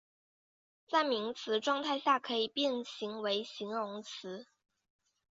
[0.87, 4.47] 在名词状态下可以变形为形容词。